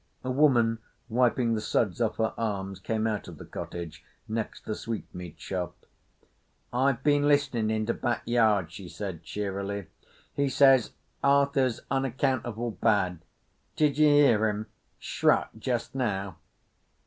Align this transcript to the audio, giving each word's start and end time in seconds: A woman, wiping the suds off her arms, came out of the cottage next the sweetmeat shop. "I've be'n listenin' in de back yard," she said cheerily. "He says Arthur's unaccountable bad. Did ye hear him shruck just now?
A 0.23 0.31
woman, 0.31 0.79
wiping 1.09 1.53
the 1.53 1.61
suds 1.61 2.01
off 2.01 2.17
her 2.17 2.33
arms, 2.35 2.79
came 2.79 3.05
out 3.05 3.27
of 3.27 3.37
the 3.37 3.45
cottage 3.45 4.03
next 4.27 4.65
the 4.65 4.73
sweetmeat 4.73 5.39
shop. 5.39 5.85
"I've 6.73 7.03
be'n 7.03 7.27
listenin' 7.27 7.69
in 7.69 7.85
de 7.85 7.93
back 7.93 8.23
yard," 8.25 8.71
she 8.71 8.89
said 8.89 9.21
cheerily. 9.21 9.89
"He 10.33 10.49
says 10.49 10.93
Arthur's 11.23 11.81
unaccountable 11.91 12.71
bad. 12.71 13.19
Did 13.75 13.99
ye 13.99 14.07
hear 14.09 14.49
him 14.49 14.65
shruck 14.97 15.51
just 15.59 15.93
now? 15.93 16.37